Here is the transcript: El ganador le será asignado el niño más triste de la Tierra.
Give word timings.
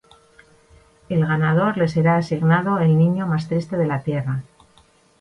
El 1.09 1.27
ganador 1.27 1.77
le 1.77 1.87
será 1.87 2.17
asignado 2.17 2.79
el 2.79 2.97
niño 2.97 3.27
más 3.27 3.47
triste 3.47 3.77
de 3.77 3.85
la 3.85 4.01
Tierra. 4.01 4.41